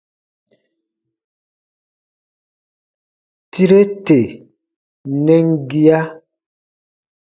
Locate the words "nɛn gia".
5.25-5.99